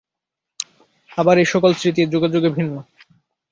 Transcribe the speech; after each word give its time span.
আবার 1.11 1.35
এই-সকল 1.37 1.71
স্মৃতি 1.73 2.01
যুগে 2.13 2.29
যুগে 2.33 2.49
ভিন্ন। 2.57 2.73